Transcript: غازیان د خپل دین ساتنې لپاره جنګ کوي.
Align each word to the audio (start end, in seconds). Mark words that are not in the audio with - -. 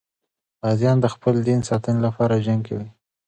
غازیان 0.63 0.97
د 1.01 1.05
خپل 1.13 1.35
دین 1.47 1.59
ساتنې 1.69 1.99
لپاره 2.07 2.43
جنګ 2.45 2.61
کوي. 2.67 2.89